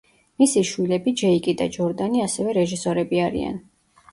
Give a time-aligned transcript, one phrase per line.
[0.43, 3.63] მისი შვილები ჯეიკი და ჯორდანი ასევე რეჟისორები არიან.